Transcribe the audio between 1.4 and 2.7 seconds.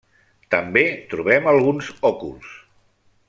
alguns òculs.